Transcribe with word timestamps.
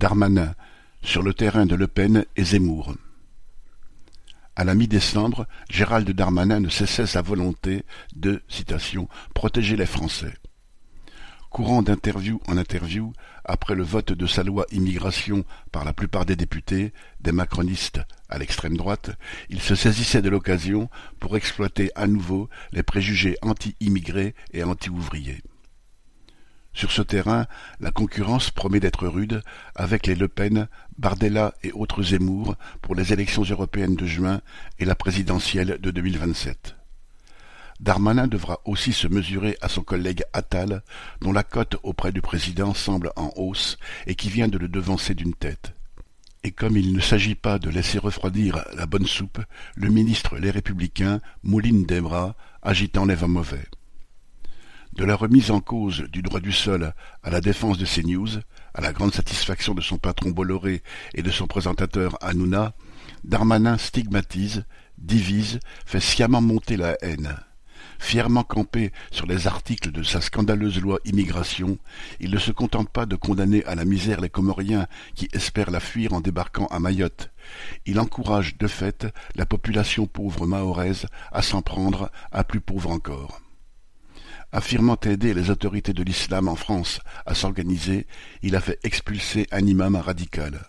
Darmanin, 0.00 0.54
sur 1.02 1.22
le 1.22 1.34
terrain 1.34 1.66
de 1.66 1.74
Le 1.74 1.86
Pen 1.86 2.24
et 2.34 2.42
Zemmour. 2.42 2.94
À 4.56 4.64
la 4.64 4.74
mi-décembre, 4.74 5.46
Gérald 5.68 6.10
Darmanin 6.10 6.58
ne 6.58 6.70
cessait 6.70 7.06
sa 7.06 7.20
volonté 7.20 7.84
de 8.16 8.42
citation, 8.48 9.10
protéger 9.34 9.76
les 9.76 9.84
Français. 9.84 10.32
Courant 11.50 11.82
d'interview 11.82 12.40
en 12.48 12.56
interview, 12.56 13.12
après 13.44 13.74
le 13.74 13.82
vote 13.82 14.12
de 14.12 14.26
sa 14.26 14.42
loi 14.42 14.64
immigration 14.72 15.44
par 15.70 15.84
la 15.84 15.92
plupart 15.92 16.24
des 16.24 16.36
députés, 16.36 16.94
des 17.20 17.32
macronistes 17.32 18.00
à 18.30 18.38
l'extrême 18.38 18.78
droite, 18.78 19.10
il 19.50 19.60
se 19.60 19.74
saisissait 19.74 20.22
de 20.22 20.30
l'occasion 20.30 20.88
pour 21.18 21.36
exploiter 21.36 21.90
à 21.94 22.06
nouveau 22.06 22.48
les 22.72 22.82
préjugés 22.82 23.36
anti-immigrés 23.42 24.34
et 24.54 24.64
anti-ouvriers. 24.64 25.42
Sur 26.72 26.92
ce 26.92 27.02
terrain, 27.02 27.46
la 27.80 27.90
concurrence 27.90 28.50
promet 28.50 28.80
d'être 28.80 29.06
rude 29.06 29.42
avec 29.74 30.06
les 30.06 30.14
Le 30.14 30.28
Pen, 30.28 30.68
Bardella 30.98 31.54
et 31.62 31.72
autres 31.72 32.02
Zemmour 32.02 32.54
pour 32.80 32.94
les 32.94 33.12
élections 33.12 33.42
européennes 33.42 33.96
de 33.96 34.06
juin 34.06 34.40
et 34.78 34.84
la 34.84 34.94
présidentielle 34.94 35.78
de 35.80 35.90
2027. 35.90 36.76
Darmanin 37.80 38.26
devra 38.26 38.60
aussi 38.66 38.92
se 38.92 39.08
mesurer 39.08 39.56
à 39.62 39.68
son 39.68 39.82
collègue 39.82 40.22
Attal, 40.32 40.82
dont 41.22 41.32
la 41.32 41.42
cote 41.42 41.76
auprès 41.82 42.12
du 42.12 42.20
président 42.20 42.74
semble 42.74 43.10
en 43.16 43.32
hausse 43.36 43.78
et 44.06 44.14
qui 44.14 44.28
vient 44.28 44.48
de 44.48 44.58
le 44.58 44.68
devancer 44.68 45.14
d'une 45.14 45.34
tête. 45.34 45.72
Et 46.42 46.52
comme 46.52 46.76
il 46.76 46.92
ne 46.92 47.00
s'agit 47.00 47.34
pas 47.34 47.58
de 47.58 47.70
laisser 47.70 47.98
refroidir 47.98 48.64
la 48.74 48.86
bonne 48.86 49.06
soupe, 49.06 49.40
le 49.74 49.88
ministre 49.88 50.38
Les 50.38 50.50
Républicains 50.50 51.20
mouline 51.42 51.84
des 51.84 52.00
bras, 52.00 52.34
agitant 52.62 53.06
les 53.06 53.14
vents 53.14 53.28
mauvais. 53.28 53.66
De 54.92 55.04
la 55.04 55.14
remise 55.14 55.50
en 55.50 55.60
cause 55.60 56.02
du 56.10 56.20
droit 56.20 56.40
du 56.40 56.52
sol 56.52 56.92
à 57.22 57.30
la 57.30 57.40
défense 57.40 57.78
de 57.78 57.86
CNews, 57.86 58.40
à 58.74 58.80
la 58.80 58.92
grande 58.92 59.14
satisfaction 59.14 59.72
de 59.72 59.80
son 59.80 59.98
patron 59.98 60.30
Bolloré 60.30 60.82
et 61.14 61.22
de 61.22 61.30
son 61.30 61.46
présentateur 61.46 62.18
Hanouna, 62.20 62.74
Darmanin 63.22 63.78
stigmatise, 63.78 64.64
divise, 64.98 65.60
fait 65.86 66.00
sciemment 66.00 66.40
monter 66.40 66.76
la 66.76 66.96
haine. 67.02 67.36
Fièrement 68.00 68.42
campé 68.42 68.92
sur 69.10 69.26
les 69.26 69.46
articles 69.46 69.92
de 69.92 70.02
sa 70.02 70.20
scandaleuse 70.20 70.80
loi 70.80 70.98
immigration, 71.04 71.78
il 72.18 72.30
ne 72.30 72.38
se 72.38 72.50
contente 72.50 72.90
pas 72.90 73.06
de 73.06 73.14
condamner 73.14 73.64
à 73.66 73.74
la 73.74 73.84
misère 73.84 74.20
les 74.20 74.28
Comoriens 74.28 74.86
qui 75.14 75.28
espèrent 75.32 75.70
la 75.70 75.80
fuir 75.80 76.14
en 76.14 76.20
débarquant 76.20 76.66
à 76.66 76.80
Mayotte. 76.80 77.30
Il 77.86 78.00
encourage 78.00 78.58
de 78.58 78.66
fait 78.66 79.06
la 79.36 79.46
population 79.46 80.06
pauvre 80.06 80.46
mahoraise 80.46 81.06
à 81.30 81.42
s'en 81.42 81.62
prendre 81.62 82.10
à 82.32 82.42
plus 82.42 82.60
pauvre 82.60 82.90
encore. 82.90 83.40
Affirmant 84.52 84.98
aider 85.04 85.32
les 85.32 85.50
autorités 85.50 85.92
de 85.92 86.02
l'islam 86.02 86.48
en 86.48 86.56
France 86.56 87.00
à 87.24 87.34
s'organiser, 87.34 88.06
il 88.42 88.56
a 88.56 88.60
fait 88.60 88.80
expulser 88.82 89.46
un 89.52 89.64
imam 89.64 89.94
radical. 89.94 90.68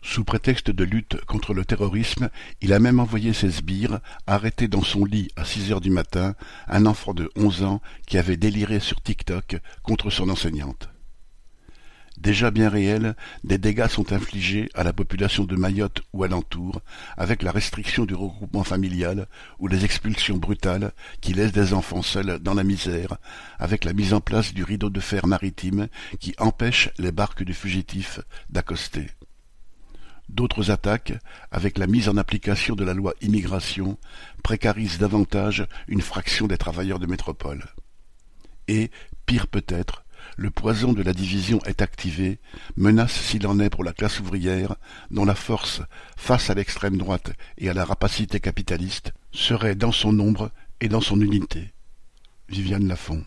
Sous 0.00 0.22
prétexte 0.22 0.70
de 0.70 0.84
lutte 0.84 1.24
contre 1.24 1.52
le 1.52 1.64
terrorisme, 1.64 2.30
il 2.60 2.72
a 2.72 2.78
même 2.78 3.00
envoyé 3.00 3.32
ses 3.32 3.50
sbires 3.50 3.98
arrêter 4.28 4.68
dans 4.68 4.82
son 4.82 5.04
lit 5.04 5.28
à 5.34 5.44
six 5.44 5.72
heures 5.72 5.80
du 5.80 5.90
matin 5.90 6.36
un 6.68 6.86
enfant 6.86 7.12
de 7.12 7.28
onze 7.34 7.64
ans 7.64 7.82
qui 8.06 8.16
avait 8.16 8.36
déliré 8.36 8.78
sur 8.78 9.02
TikTok 9.02 9.56
contre 9.82 10.10
son 10.10 10.28
enseignante. 10.28 10.88
Déjà 12.18 12.50
bien 12.50 12.70
réels, 12.70 13.14
des 13.44 13.58
dégâts 13.58 13.88
sont 13.88 14.12
infligés 14.12 14.70
à 14.74 14.84
la 14.84 14.94
population 14.94 15.44
de 15.44 15.54
Mayotte 15.54 16.02
ou 16.14 16.24
alentour, 16.24 16.80
avec 17.16 17.42
la 17.42 17.52
restriction 17.52 18.06
du 18.06 18.14
regroupement 18.14 18.64
familial 18.64 19.28
ou 19.58 19.68
les 19.68 19.84
expulsions 19.84 20.38
brutales 20.38 20.92
qui 21.20 21.34
laissent 21.34 21.52
des 21.52 21.74
enfants 21.74 22.02
seuls 22.02 22.38
dans 22.38 22.54
la 22.54 22.64
misère, 22.64 23.18
avec 23.58 23.84
la 23.84 23.92
mise 23.92 24.14
en 24.14 24.20
place 24.20 24.54
du 24.54 24.64
rideau 24.64 24.88
de 24.88 25.00
fer 25.00 25.26
maritime 25.26 25.88
qui 26.18 26.34
empêche 26.38 26.88
les 26.98 27.12
barques 27.12 27.44
de 27.44 27.52
fugitifs 27.52 28.20
d'accoster. 28.48 29.08
D'autres 30.30 30.70
attaques, 30.70 31.12
avec 31.50 31.78
la 31.78 31.86
mise 31.86 32.08
en 32.08 32.16
application 32.16 32.74
de 32.74 32.84
la 32.84 32.94
loi 32.94 33.12
immigration, 33.20 33.98
précarisent 34.42 34.98
davantage 34.98 35.66
une 35.86 36.00
fraction 36.00 36.46
des 36.46 36.58
travailleurs 36.58 36.98
de 36.98 37.06
métropole. 37.06 37.62
Et, 38.68 38.90
pire 39.26 39.46
peut-être, 39.46 40.05
le 40.36 40.50
poison 40.50 40.92
de 40.92 41.02
la 41.02 41.12
division 41.12 41.60
est 41.64 41.82
activé, 41.82 42.38
menace 42.76 43.12
s'il 43.12 43.46
en 43.46 43.60
est 43.60 43.70
pour 43.70 43.84
la 43.84 43.92
classe 43.92 44.20
ouvrière, 44.20 44.76
dont 45.10 45.24
la 45.24 45.34
force, 45.34 45.82
face 46.16 46.50
à 46.50 46.54
l'extrême 46.54 46.98
droite 46.98 47.32
et 47.58 47.68
à 47.68 47.74
la 47.74 47.84
rapacité 47.84 48.40
capitaliste, 48.40 49.12
serait 49.32 49.74
dans 49.74 49.92
son 49.92 50.12
nombre 50.12 50.50
et 50.80 50.88
dans 50.88 51.00
son 51.00 51.20
unité. 51.20 51.72
Viviane 52.48 52.88
Lafont 52.88 53.24